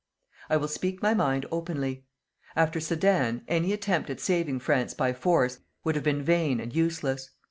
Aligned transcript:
I 0.49 0.57
will 0.57 0.67
speak 0.67 1.03
my 1.03 1.13
mind 1.13 1.45
openly. 1.51 2.07
After 2.55 2.79
Sedan, 2.79 3.43
any 3.47 3.71
attempt 3.71 4.09
at 4.09 4.19
saving 4.19 4.57
France 4.61 4.95
by 4.95 5.13
force 5.13 5.59
would 5.83 5.93
have 5.93 6.03
been 6.03 6.23
vain 6.23 6.59
and 6.59 6.73
useless. 6.75 7.29